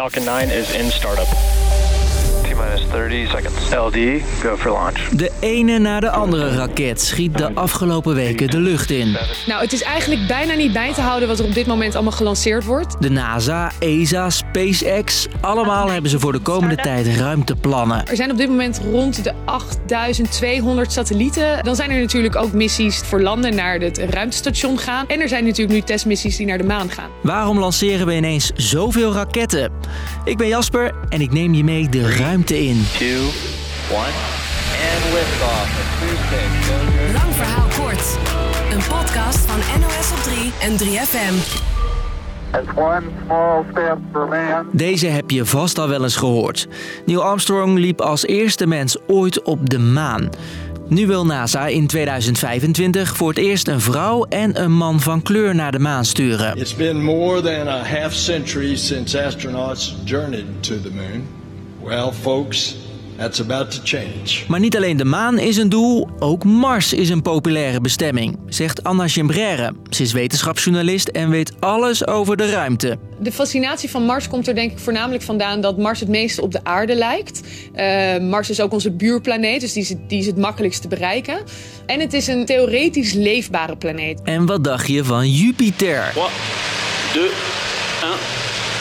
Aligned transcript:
Falcon 0.00 0.24
9 0.24 0.50
is 0.50 0.74
in 0.74 0.90
startup. 0.90 1.28
T-minus 2.60 2.90
30 2.90 3.30
seconds. 3.30 3.74
LD, 3.74 4.22
go 4.42 4.56
for 4.56 4.72
launch. 4.72 5.08
De 5.08 5.30
ene 5.40 5.78
na 5.78 6.00
de 6.00 6.10
andere 6.10 6.54
raket 6.54 7.00
schiet 7.00 7.38
de 7.38 7.54
afgelopen 7.54 8.14
weken 8.14 8.50
de 8.50 8.60
lucht 8.60 8.90
in. 8.90 9.16
Nou, 9.46 9.62
het 9.62 9.72
is 9.72 9.82
eigenlijk 9.82 10.26
bijna 10.26 10.54
niet 10.54 10.72
bij 10.72 10.92
te 10.94 11.00
houden 11.00 11.28
wat 11.28 11.38
er 11.38 11.44
op 11.44 11.54
dit 11.54 11.66
moment 11.66 11.94
allemaal 11.94 12.12
gelanceerd 12.12 12.64
wordt. 12.64 13.02
De 13.02 13.10
NASA, 13.10 13.72
ESA, 13.78 14.30
SpaceX, 14.30 15.26
allemaal 15.40 15.90
hebben 15.90 16.10
ze 16.10 16.18
voor 16.18 16.32
de 16.32 16.38
komende 16.38 16.76
tijd 16.76 17.06
ruimteplannen. 17.06 18.06
Er 18.06 18.16
zijn 18.16 18.30
op 18.30 18.36
dit 18.36 18.48
moment 18.48 18.80
rond 18.90 19.24
de 19.24 19.32
8200 19.44 20.92
satellieten. 20.92 21.64
Dan 21.64 21.76
zijn 21.76 21.90
er 21.90 22.00
natuurlijk 22.00 22.36
ook 22.36 22.52
missies 22.52 22.98
voor 22.98 23.20
landen 23.20 23.54
naar 23.54 23.78
het 23.78 23.98
ruimtestation 23.98 24.78
gaan. 24.78 25.08
En 25.08 25.20
er 25.20 25.28
zijn 25.28 25.44
natuurlijk 25.44 25.72
nu 25.72 25.80
testmissies 25.80 26.36
die 26.36 26.46
naar 26.46 26.58
de 26.58 26.64
maan 26.64 26.90
gaan. 26.90 27.10
Waarom 27.22 27.58
lanceren 27.58 28.06
we 28.06 28.16
ineens 28.16 28.50
zoveel 28.54 29.12
raketten? 29.12 29.72
Ik 30.24 30.36
ben 30.36 30.48
Jasper 30.48 30.94
en 31.08 31.20
ik 31.20 31.32
neem 31.32 31.54
je 31.54 31.64
mee 31.64 31.88
de 31.88 32.16
ruimte 32.16 32.49
in. 32.50 32.82
2, 32.92 33.08
1, 33.08 33.22
and 33.90 35.12
liftoff. 35.12 35.68
Lang 37.12 37.34
verhaal 37.34 37.68
kort. 37.78 38.18
Een 38.72 38.78
podcast 38.78 39.38
van 39.38 39.80
NOS 39.80 40.10
op 40.10 40.18
3 40.18 40.52
en 40.60 40.78
3FM. 40.78 41.34
It's 42.52 42.76
one 42.76 43.02
small 43.24 43.64
step 43.70 43.98
for 44.12 44.28
man. 44.28 44.66
Deze 44.72 45.06
heb 45.06 45.30
je 45.30 45.44
vast 45.44 45.78
al 45.78 45.88
wel 45.88 46.02
eens 46.02 46.16
gehoord. 46.16 46.68
Neil 47.06 47.22
Armstrong 47.22 47.78
liep 47.78 48.00
als 48.00 48.26
eerste 48.26 48.66
mens 48.66 48.96
ooit 49.06 49.42
op 49.42 49.70
de 49.70 49.78
maan. 49.78 50.28
Nu 50.88 51.06
wil 51.06 51.26
NASA 51.26 51.66
in 51.66 51.86
2025 51.86 53.16
voor 53.16 53.28
het 53.28 53.38
eerst 53.38 53.68
een 53.68 53.80
vrouw 53.80 54.24
en 54.24 54.62
een 54.62 54.72
man 54.72 55.00
van 55.00 55.22
kleur 55.22 55.54
naar 55.54 55.72
de 55.72 55.78
maan 55.78 56.04
sturen. 56.04 56.56
It's 56.56 56.74
been 56.76 57.02
more 57.02 57.40
than 57.40 57.68
a 57.68 57.84
half 57.84 58.12
century 58.12 58.76
since 58.76 59.24
astronauts 59.24 59.96
journeyed 60.04 60.44
to 60.60 60.80
the 60.80 60.90
moon. 60.94 61.39
Well, 61.84 62.12
folks, 62.12 62.76
that's 63.16 63.40
about 63.40 63.70
to 63.70 63.80
change. 63.84 64.44
Maar 64.48 64.60
niet 64.60 64.76
alleen 64.76 64.96
de 64.96 65.04
maan 65.04 65.38
is 65.38 65.56
een 65.56 65.68
doel, 65.68 66.08
ook 66.18 66.44
Mars 66.44 66.92
is 66.92 67.08
een 67.08 67.22
populaire 67.22 67.80
bestemming, 67.80 68.38
zegt 68.48 68.84
Anna 68.84 69.08
Gimbrère. 69.08 69.72
Ze 69.90 70.02
is 70.02 70.12
wetenschapsjournalist 70.12 71.08
en 71.08 71.30
weet 71.30 71.52
alles 71.60 72.06
over 72.06 72.36
de 72.36 72.50
ruimte. 72.50 72.98
De 73.18 73.32
fascinatie 73.32 73.90
van 73.90 74.04
Mars 74.04 74.28
komt 74.28 74.48
er 74.48 74.54
denk 74.54 74.70
ik 74.70 74.78
voornamelijk 74.78 75.22
vandaan 75.22 75.60
dat 75.60 75.78
Mars 75.78 76.00
het 76.00 76.08
meeste 76.08 76.42
op 76.42 76.52
de 76.52 76.64
aarde 76.64 76.94
lijkt. 76.94 77.40
Eh, 77.72 78.18
Mars 78.18 78.50
is 78.50 78.60
ook 78.60 78.72
onze 78.72 78.90
buurplaneet, 78.90 79.60
dus 79.60 79.72
die 79.72 79.82
is, 79.82 79.94
die 80.08 80.18
is 80.18 80.26
het 80.26 80.36
makkelijkst 80.36 80.82
te 80.82 80.88
bereiken. 80.88 81.38
En 81.86 82.00
het 82.00 82.12
is 82.12 82.26
een 82.26 82.46
theoretisch 82.46 83.12
leefbare 83.12 83.76
planeet. 83.76 84.20
En 84.22 84.46
wat 84.46 84.64
dacht 84.64 84.86
je 84.88 85.04
van 85.04 85.30
Jupiter? 85.30 86.12
3, 86.12 86.24
2, 87.12 87.22
1, 87.22 87.30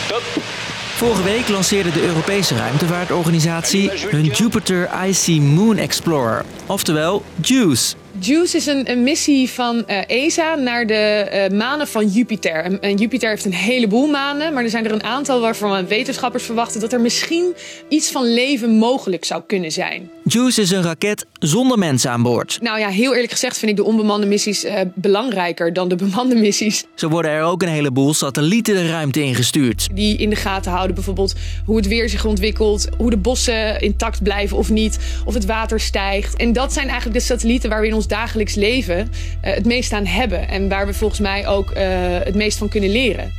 top. 0.07 0.58
Vorige 0.99 1.23
week 1.23 1.47
lanceerde 1.47 1.91
de 1.91 2.07
Europese 2.07 2.55
ruimtevaartorganisatie 2.57 3.91
hun 4.11 4.23
Jupiter 4.25 5.05
Icy 5.07 5.39
Moon 5.39 5.77
Explorer, 5.77 6.45
oftewel 6.65 7.21
JUICE. 7.41 7.95
JUICE 8.21 8.57
is 8.57 8.65
een, 8.65 8.91
een 8.91 9.03
missie 9.03 9.49
van 9.49 9.87
eh, 9.87 9.97
ESA 10.07 10.55
naar 10.55 10.87
de 10.87 10.93
eh, 10.93 11.57
manen 11.57 11.87
van 11.87 12.07
Jupiter. 12.07 12.63
En, 12.63 12.81
en 12.81 12.95
Jupiter 12.95 13.29
heeft 13.29 13.45
een 13.45 13.53
heleboel 13.53 14.07
manen, 14.07 14.53
maar 14.53 14.63
er 14.63 14.69
zijn 14.69 14.85
er 14.85 14.91
een 14.91 15.03
aantal 15.03 15.39
waarvan 15.39 15.87
wetenschappers 15.87 16.43
verwachten 16.43 16.79
dat 16.79 16.93
er 16.93 17.01
misschien 17.01 17.53
iets 17.89 18.11
van 18.11 18.33
leven 18.33 18.69
mogelijk 18.69 19.25
zou 19.25 19.43
kunnen 19.47 19.71
zijn. 19.71 20.09
JUICE 20.23 20.61
is 20.61 20.71
een 20.71 20.81
raket 20.81 21.25
zonder 21.39 21.77
mensen 21.77 22.11
aan 22.11 22.23
boord. 22.23 22.57
Nou 22.61 22.79
ja, 22.79 22.89
heel 22.89 23.13
eerlijk 23.13 23.31
gezegd 23.31 23.57
vind 23.57 23.71
ik 23.71 23.77
de 23.77 23.83
onbemande 23.83 24.25
missies 24.25 24.63
eh, 24.63 24.81
belangrijker 24.95 25.73
dan 25.73 25.87
de 25.87 25.95
bemande 25.95 26.35
missies. 26.35 26.85
Zo 26.95 27.09
worden 27.09 27.31
er 27.31 27.43
ook 27.43 27.61
een 27.61 27.67
heleboel 27.67 28.13
satellieten 28.13 28.75
de 28.75 28.87
ruimte 28.87 29.21
ingestuurd. 29.21 29.87
Die 29.93 30.17
in 30.17 30.29
de 30.29 30.35
gaten 30.35 30.71
houden 30.71 30.95
bijvoorbeeld 30.95 31.35
hoe 31.65 31.75
het 31.77 31.87
weer 31.87 32.09
zich 32.09 32.25
ontwikkelt, 32.25 32.87
hoe 32.97 33.09
de 33.09 33.17
bossen 33.17 33.81
intact 33.81 34.23
blijven 34.23 34.57
of 34.57 34.69
niet, 34.69 34.99
of 35.25 35.33
het 35.33 35.45
water 35.45 35.79
stijgt. 35.79 36.35
En 36.35 36.53
dat 36.53 36.73
zijn 36.73 36.87
eigenlijk 36.87 37.19
de 37.19 37.25
satellieten 37.25 37.69
waar 37.69 37.81
we 37.81 37.87
in 37.87 37.93
ons 37.93 38.07
dagelijks 38.09 38.55
leven 38.55 39.11
eh, 39.41 39.53
het 39.53 39.65
meest 39.65 39.93
aan 39.93 40.05
hebben. 40.05 40.47
En 40.47 40.69
waar 40.69 40.85
we 40.85 40.93
volgens 40.93 41.19
mij 41.19 41.47
ook 41.47 41.71
eh, 41.71 41.85
het 42.23 42.35
meest 42.35 42.57
van 42.57 42.69
kunnen 42.69 42.89
leren. 42.89 43.31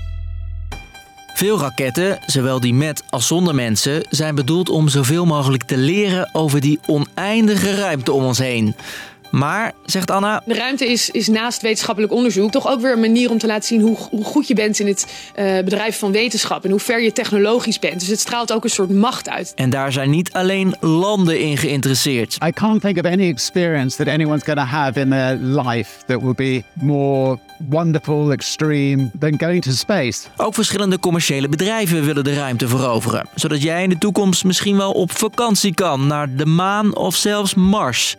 Veel 1.34 1.60
raketten, 1.60 2.18
zowel 2.26 2.60
die 2.60 2.74
met 2.74 3.02
als 3.10 3.26
zonder 3.26 3.54
mensen, 3.54 4.06
zijn 4.10 4.34
bedoeld 4.34 4.68
om 4.68 4.88
zoveel 4.88 5.24
mogelijk 5.24 5.62
te 5.62 5.76
leren 5.76 6.30
over 6.32 6.60
die 6.60 6.78
oneindige 6.86 7.74
ruimte 7.74 8.12
om 8.12 8.24
ons 8.24 8.38
heen. 8.38 8.74
Maar, 9.30 9.72
zegt 9.84 10.10
Anna, 10.10 10.42
De 10.44 10.54
ruimte 10.54 10.90
is, 10.90 11.10
is 11.10 11.28
naast 11.28 11.62
wetenschappelijk 11.62 12.12
onderzoek 12.12 12.50
toch 12.50 12.68
ook 12.68 12.80
weer 12.80 12.92
een 12.92 13.00
manier 13.00 13.30
om 13.30 13.38
te 13.38 13.46
laten 13.46 13.68
zien 13.68 13.80
hoe, 13.80 13.96
hoe 14.10 14.24
goed 14.24 14.48
je 14.48 14.54
bent 14.54 14.78
in 14.78 14.86
het 14.86 15.06
eh, 15.34 15.58
bedrijf 15.58 15.98
van 15.98 16.12
wetenschap 16.12 16.64
en 16.64 16.70
hoe 16.70 16.80
ver 16.80 17.02
je 17.02 17.12
technologisch 17.12 17.78
bent. 17.78 18.00
Dus 18.00 18.08
het 18.08 18.20
straalt 18.20 18.52
ook 18.52 18.64
een 18.64 18.70
soort 18.70 18.90
macht 18.90 19.28
uit. 19.28 19.52
en 19.54 19.70
daar 19.70 19.92
zijn 19.92 20.10
niet 20.10 20.32
alleen 20.32 20.76
landen 20.80 21.40
in 21.40 21.56
geïnteresseerd. 21.56 22.38
I 22.46 22.50
can't 22.50 22.80
think 22.80 22.98
of 22.98 23.04
any 23.04 23.28
experience 23.28 23.96
that 23.96 24.06
anyone's 24.14 24.44
going 24.44 24.58
to 24.58 24.64
have 24.64 25.00
in 25.00 25.10
their 25.10 25.36
life 25.36 25.90
that 26.06 26.22
will 26.22 26.34
be 26.34 26.62
more 26.74 27.38
wonderful, 27.68 28.32
extreme 28.32 29.10
than 29.18 29.38
going 29.38 29.62
to 29.62 29.70
space. 29.70 30.26
Ook 30.36 30.54
verschillende 30.54 30.98
commerciële 30.98 31.48
bedrijven 31.48 32.04
willen 32.04 32.24
de 32.24 32.34
ruimte 32.34 32.68
veroveren, 32.68 33.28
zodat 33.34 33.62
jij 33.62 33.82
in 33.82 33.88
de 33.88 33.98
toekomst 33.98 34.44
misschien 34.44 34.76
wel 34.76 34.92
op 34.92 35.12
vakantie 35.12 35.74
kan 35.74 36.06
naar 36.06 36.34
de 36.36 36.46
maan 36.46 36.96
of 36.96 37.16
zelfs 37.16 37.54
Mars. 37.54 38.16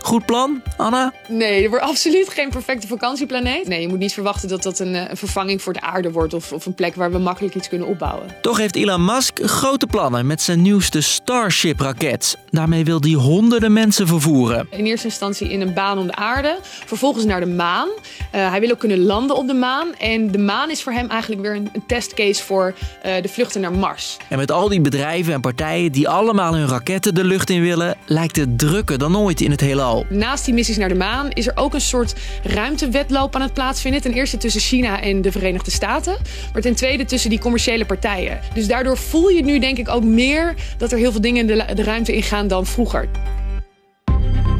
Goed 0.00 0.26
plan, 0.26 0.62
Anna? 0.76 1.12
Nee, 1.28 1.62
er 1.62 1.68
wordt 1.68 1.84
absoluut 1.84 2.28
geen 2.28 2.50
perfecte 2.50 2.86
vakantieplaneet. 2.86 3.68
Nee, 3.68 3.80
je 3.80 3.88
moet 3.88 3.98
niet 3.98 4.12
verwachten 4.12 4.48
dat 4.48 4.62
dat 4.62 4.78
een, 4.78 4.94
eh, 4.94 5.10
een 5.10 5.16
vervanging 5.16 5.62
voor 5.62 5.72
de 5.72 5.80
aarde 5.80 6.10
wordt 6.10 6.34
of, 6.34 6.52
of 6.52 6.66
een 6.66 6.74
plek 6.74 6.94
waar 6.94 7.12
we 7.12 7.18
makkelijk 7.18 7.54
iets 7.54 7.68
kunnen 7.68 7.88
opbouwen. 7.88 8.26
Toch 8.42 8.56
heeft 8.56 8.76
Elon 8.76 9.04
Musk 9.04 9.38
grote 9.42 9.86
plannen 9.86 10.26
met 10.26 10.42
zijn 10.42 10.62
nieuwste 10.62 11.00
Starship-raket. 11.00 12.38
Daarmee 12.50 12.84
wil 12.84 13.00
hij 13.00 13.12
honderden 13.12 13.72
mensen 13.72 14.06
vervoeren. 14.06 14.66
In 14.70 14.84
eerste 14.84 15.06
instantie 15.06 15.48
in 15.48 15.60
een 15.60 15.74
baan 15.74 15.98
om 15.98 16.06
de 16.06 16.14
aarde, 16.14 16.58
vervolgens 16.62 17.24
naar 17.24 17.40
de 17.40 17.46
maan. 17.46 17.88
Eh, 18.30 18.50
hij 18.50 18.60
wil 18.60 18.70
ook 18.70 18.78
kunnen 18.78 19.02
landen 19.02 19.36
op 19.36 19.46
de 19.46 19.54
maan. 19.54 19.94
En 19.94 20.30
de 20.30 20.38
maan 20.38 20.70
is 20.70 20.82
voor 20.82 20.92
hem 20.92 21.08
eigenlijk 21.08 21.42
weer 21.42 21.54
een, 21.54 21.70
een 21.72 21.86
testcase 21.86 22.42
voor 22.44 22.74
eh, 23.02 23.22
de 23.22 23.28
vluchten 23.28 23.60
naar 23.60 23.72
Mars. 23.72 24.16
En 24.28 24.38
met 24.38 24.50
al 24.50 24.68
die 24.68 24.80
bedrijven 24.80 25.32
en 25.32 25.40
partijen 25.40 25.92
die 25.92 26.08
allemaal 26.08 26.54
hun 26.54 26.68
raketten 26.68 27.14
de 27.14 27.24
lucht 27.24 27.50
in 27.50 27.62
willen, 27.62 27.96
lijkt 28.06 28.36
het 28.36 28.58
drukker 28.58 28.98
dan 28.98 29.16
ooit 29.16 29.40
in 29.40 29.50
het 29.50 29.60
Naast 30.08 30.44
die 30.44 30.54
missies 30.54 30.76
naar 30.76 30.88
de 30.88 30.94
maan 30.94 31.30
is 31.30 31.46
er 31.46 31.56
ook 31.56 31.74
een 31.74 31.80
soort 31.80 32.14
ruimtewedloop 32.42 33.34
aan 33.34 33.42
het 33.42 33.54
plaatsvinden. 33.54 34.00
Ten 34.00 34.12
eerste 34.12 34.36
tussen 34.36 34.60
China 34.60 35.00
en 35.02 35.22
de 35.22 35.32
Verenigde 35.32 35.70
Staten, 35.70 36.16
maar 36.52 36.62
ten 36.62 36.74
tweede 36.74 37.04
tussen 37.04 37.30
die 37.30 37.38
commerciële 37.38 37.84
partijen. 37.84 38.40
Dus 38.54 38.66
daardoor 38.66 38.96
voel 38.96 39.28
je 39.28 39.44
nu 39.44 39.58
denk 39.58 39.78
ik 39.78 39.88
ook 39.88 40.04
meer 40.04 40.54
dat 40.78 40.92
er 40.92 40.98
heel 40.98 41.10
veel 41.12 41.20
dingen 41.20 41.46
de, 41.46 41.64
de 41.74 41.82
ruimte 41.82 42.12
ingaan 42.12 42.48
dan 42.48 42.66
vroeger. 42.66 43.08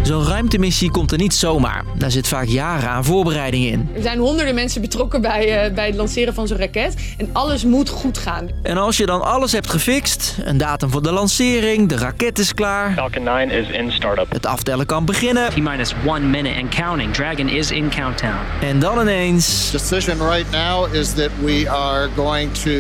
Zo'n 0.09 0.27
ruimtemissie 0.27 0.91
komt 0.91 1.13
er 1.13 1.19
niet 1.19 1.35
zomaar. 1.35 1.85
Daar 1.97 2.11
zit 2.11 2.29
vaak 2.29 2.47
jaren 2.47 2.89
aan 2.89 3.05
voorbereiding 3.05 3.65
in. 3.65 3.89
Er 3.95 4.03
zijn 4.03 4.19
honderden 4.19 4.55
mensen 4.55 4.81
betrokken 4.81 5.21
bij, 5.21 5.65
eh, 5.65 5.75
bij 5.75 5.87
het 5.87 5.95
lanceren 5.95 6.35
van 6.35 6.47
zo'n 6.47 6.57
raket 6.57 6.95
en 7.19 7.29
alles 7.33 7.65
moet 7.65 7.89
goed 7.89 8.19
gaan. 8.19 8.49
En 8.63 8.77
als 8.77 8.97
je 8.97 9.07
dan 9.07 9.23
alles 9.23 9.53
hebt 9.53 9.71
gefixt, 9.71 10.37
een 10.45 10.57
datum 10.57 10.91
voor 10.91 11.03
de 11.03 11.13
lancering, 11.13 11.89
de 11.89 11.97
raket 11.97 12.39
is 12.39 12.55
klaar, 12.55 12.93
Falcon 12.93 13.23
9 13.23 13.51
is 13.51 13.69
in 13.69 13.93
startup. 13.93 14.33
het 14.33 14.47
aftellen 14.47 14.87
kan 14.87 15.05
beginnen 15.05 15.51
T-minus 15.51 15.95
one 16.07 16.27
minute 16.27 16.61
and 16.61 16.75
counting. 16.75 17.13
Dragon 17.15 17.49
is 17.49 17.71
in 17.71 17.89
countdown. 17.89 18.39
en 18.61 18.79
dan 18.79 19.01
ineens... 19.01 19.71
Decision 19.71 20.29
right 20.31 20.51
now 20.51 20.95
is 20.95 21.13
that 21.13 21.31
we 21.45 21.71
are 21.71 22.09
going 22.17 22.55
to 22.55 22.71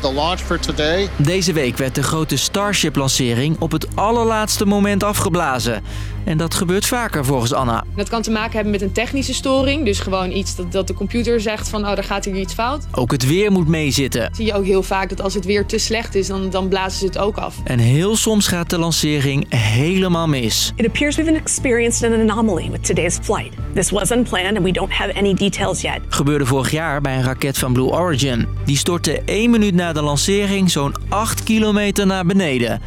the 0.00 0.12
launch 0.12 0.40
for 0.40 0.58
today. 0.58 1.08
Deze 1.16 1.52
week 1.52 1.76
werd 1.76 1.94
de 1.94 2.02
grote 2.02 2.36
Starship-lancering 2.36 3.56
op 3.58 3.72
het 3.72 3.86
allerlaatste 3.96 4.66
moment 4.66 5.02
afgeblazen. 5.02 5.82
En 6.28 6.38
dat 6.38 6.54
gebeurt 6.54 6.86
vaker 6.86 7.24
volgens 7.24 7.52
Anna. 7.52 7.84
Dat 7.96 8.08
kan 8.08 8.22
te 8.22 8.30
maken 8.30 8.52
hebben 8.52 8.72
met 8.72 8.82
een 8.82 8.92
technische 8.92 9.34
storing, 9.34 9.84
dus 9.84 10.00
gewoon 10.00 10.30
iets 10.30 10.56
dat, 10.56 10.72
dat 10.72 10.86
de 10.86 10.94
computer 10.94 11.40
zegt 11.40 11.68
van 11.68 11.80
oh, 11.80 11.94
daar 11.94 12.04
gaat 12.04 12.24
hier 12.24 12.36
iets 12.36 12.54
fout. 12.54 12.86
Ook 12.92 13.10
het 13.10 13.26
weer 13.26 13.52
moet 13.52 13.68
meezitten. 13.68 14.30
Zie 14.34 14.46
je 14.46 14.54
ook 14.54 14.64
heel 14.64 14.82
vaak 14.82 15.08
dat 15.08 15.20
als 15.20 15.34
het 15.34 15.44
weer 15.44 15.66
te 15.66 15.78
slecht 15.78 16.14
is, 16.14 16.26
dan, 16.26 16.50
dan 16.50 16.68
blazen 16.68 16.98
ze 16.98 17.04
het 17.04 17.18
ook 17.18 17.36
af. 17.36 17.56
En 17.64 17.78
heel 17.78 18.16
soms 18.16 18.46
gaat 18.46 18.70
de 18.70 18.78
lancering 18.78 19.46
helemaal 19.54 20.26
mis. 20.26 20.72
It 20.76 20.86
appears 20.86 21.16
we've 21.16 21.32
experienced 21.32 22.12
an 22.12 22.30
anomaly 22.30 22.70
with 22.70 22.86
today's 22.86 23.18
flight. 23.22 23.52
This 23.74 23.90
was 23.90 24.10
unplanned 24.10 24.56
and 24.56 24.64
we 24.64 24.72
don't 24.72 24.92
have 24.92 25.14
any 25.14 25.34
details 25.34 25.80
yet. 25.80 26.00
Gebeurde 26.08 26.46
vorig 26.46 26.70
jaar 26.70 27.00
bij 27.00 27.16
een 27.16 27.24
raket 27.24 27.58
van 27.58 27.72
Blue 27.72 27.90
Origin. 27.90 28.48
Die 28.64 28.76
stortte 28.76 29.22
één 29.24 29.50
minuut 29.50 29.74
na 29.74 29.92
de 29.92 30.02
lancering 30.02 30.70
zo'n 30.70 30.94
8 31.08 31.42
kilometer 31.42 32.06
naar 32.06 32.26
beneden. 32.26 32.80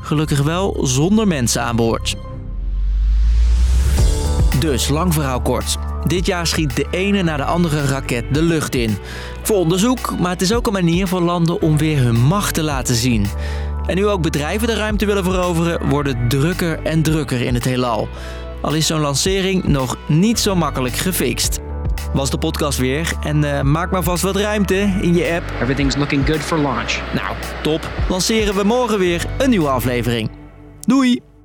Gelukkig 0.00 0.42
wel 0.42 0.78
zonder 0.82 1.26
mensen 1.26 1.62
aan 1.62 1.76
boord. 1.76 2.16
Dus, 4.60 4.88
lang 4.88 5.14
verhaal 5.14 5.40
kort. 5.40 5.76
Dit 6.06 6.26
jaar 6.26 6.46
schiet 6.46 6.76
de 6.76 6.86
ene 6.90 7.22
na 7.22 7.36
de 7.36 7.44
andere 7.44 7.84
raket 7.84 8.24
de 8.34 8.42
lucht 8.42 8.74
in. 8.74 8.96
Voor 9.42 9.56
onderzoek, 9.56 10.18
maar 10.18 10.30
het 10.30 10.42
is 10.42 10.52
ook 10.52 10.66
een 10.66 10.72
manier 10.72 11.06
voor 11.06 11.20
landen 11.20 11.62
om 11.62 11.78
weer 11.78 11.98
hun 11.98 12.20
macht 12.20 12.54
te 12.54 12.62
laten 12.62 12.94
zien. 12.94 13.26
En 13.86 13.96
nu 13.96 14.06
ook 14.06 14.22
bedrijven 14.22 14.66
de 14.66 14.74
ruimte 14.74 15.06
willen 15.06 15.24
veroveren, 15.24 15.88
wordt 15.88 16.08
het 16.08 16.30
drukker 16.30 16.82
en 16.82 17.02
drukker 17.02 17.40
in 17.40 17.54
het 17.54 17.64
heelal. 17.64 18.08
Al 18.62 18.74
is 18.74 18.86
zo'n 18.86 19.00
lancering 19.00 19.64
nog 19.64 19.96
niet 20.06 20.38
zo 20.38 20.54
makkelijk 20.54 20.96
gefixt. 20.96 21.58
Was 22.12 22.30
de 22.30 22.38
podcast 22.38 22.78
weer 22.78 23.12
en 23.22 23.42
uh, 23.42 23.60
maak 23.60 23.90
maar 23.90 24.02
vast 24.02 24.22
wat 24.22 24.36
ruimte 24.36 24.74
in 25.00 25.14
je 25.14 25.32
app. 25.34 25.52
Everything's 25.60 25.96
looking 25.96 26.26
good 26.26 26.40
for 26.40 26.58
launch. 26.58 27.00
Nou, 27.14 27.36
top. 27.62 27.90
Lanceren 28.08 28.54
we 28.54 28.62
morgen 28.62 28.98
weer 28.98 29.26
een 29.38 29.50
nieuwe 29.50 29.68
aflevering. 29.68 30.30
Doei! 30.80 31.35